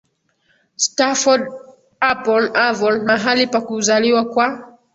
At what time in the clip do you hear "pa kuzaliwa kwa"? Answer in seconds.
3.47-4.77